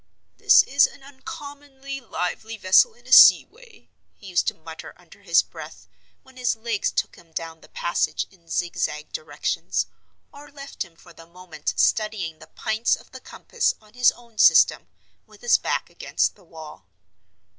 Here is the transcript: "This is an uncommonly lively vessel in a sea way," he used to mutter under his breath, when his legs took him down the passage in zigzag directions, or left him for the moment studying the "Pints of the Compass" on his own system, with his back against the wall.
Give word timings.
"This 0.39 0.63
is 0.63 0.87
an 0.87 1.03
uncommonly 1.03 2.01
lively 2.01 2.57
vessel 2.57 2.95
in 2.95 3.05
a 3.05 3.11
sea 3.11 3.45
way," 3.45 3.91
he 4.15 4.25
used 4.29 4.47
to 4.47 4.55
mutter 4.55 4.95
under 4.97 5.21
his 5.21 5.43
breath, 5.43 5.87
when 6.23 6.37
his 6.37 6.55
legs 6.55 6.89
took 6.91 7.17
him 7.17 7.31
down 7.33 7.61
the 7.61 7.69
passage 7.69 8.25
in 8.31 8.49
zigzag 8.49 9.11
directions, 9.13 9.85
or 10.33 10.49
left 10.49 10.83
him 10.83 10.95
for 10.95 11.13
the 11.13 11.27
moment 11.27 11.75
studying 11.77 12.39
the 12.39 12.47
"Pints 12.47 12.95
of 12.95 13.11
the 13.11 13.19
Compass" 13.21 13.75
on 13.79 13.93
his 13.93 14.11
own 14.13 14.39
system, 14.39 14.87
with 15.27 15.41
his 15.41 15.59
back 15.59 15.91
against 15.91 16.33
the 16.33 16.45
wall. 16.45 16.87